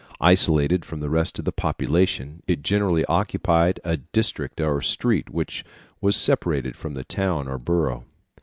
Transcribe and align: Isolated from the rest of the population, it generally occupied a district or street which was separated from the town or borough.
Isolated 0.19 0.83
from 0.83 0.99
the 0.99 1.11
rest 1.11 1.37
of 1.37 1.45
the 1.45 1.51
population, 1.51 2.41
it 2.47 2.63
generally 2.63 3.05
occupied 3.05 3.79
a 3.83 3.97
district 3.97 4.59
or 4.59 4.81
street 4.81 5.29
which 5.29 5.63
was 6.01 6.15
separated 6.17 6.75
from 6.75 6.95
the 6.95 7.03
town 7.03 7.47
or 7.47 7.59
borough. 7.59 8.03